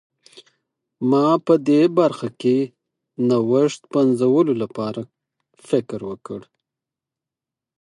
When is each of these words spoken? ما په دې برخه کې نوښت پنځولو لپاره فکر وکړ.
ما 1.09 1.27
په 1.45 1.53
دې 1.67 1.81
برخه 1.99 2.27
کې 2.41 2.57
نوښت 3.27 3.81
پنځولو 3.93 4.53
لپاره 4.63 5.01
فکر 5.69 5.99
وکړ. 6.09 6.41